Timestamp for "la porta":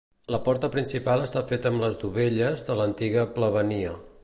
0.35-0.69